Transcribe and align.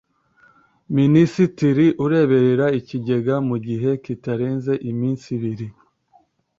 minisitiri 0.97 1.85
ureberera 2.05 2.65
ikigega 2.79 3.35
mu 3.47 3.57
gihe 3.67 3.89
kitarenze 4.03 4.73
iminsi 4.91 5.25
ibiri 5.37 5.67